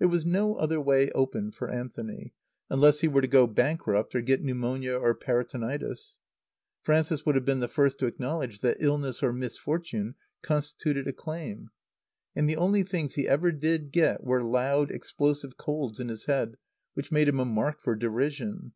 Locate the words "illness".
8.80-9.22